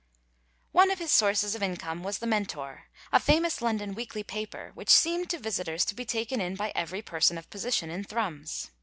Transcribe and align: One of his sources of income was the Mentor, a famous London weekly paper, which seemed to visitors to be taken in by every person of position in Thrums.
One 0.71 0.89
of 0.89 0.97
his 0.97 1.11
sources 1.11 1.53
of 1.53 1.61
income 1.61 2.01
was 2.01 2.17
the 2.17 2.25
Mentor, 2.25 2.85
a 3.11 3.19
famous 3.19 3.61
London 3.61 3.93
weekly 3.93 4.23
paper, 4.23 4.71
which 4.73 4.89
seemed 4.89 5.29
to 5.29 5.37
visitors 5.37 5.85
to 5.85 5.93
be 5.93 6.05
taken 6.05 6.41
in 6.41 6.55
by 6.55 6.71
every 6.73 7.03
person 7.03 7.37
of 7.37 7.51
position 7.51 7.91
in 7.91 8.03
Thrums. 8.05 8.71